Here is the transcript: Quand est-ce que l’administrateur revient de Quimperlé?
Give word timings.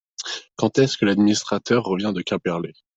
Quand 0.55 0.79
est-ce 0.79 0.97
que 0.97 1.05
l’administrateur 1.05 1.83
revient 1.83 2.11
de 2.11 2.23
Quimperlé? 2.23 2.73